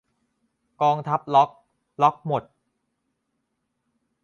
[0.81, 1.49] กองทัพล็อค
[2.01, 2.43] ล็อคหมด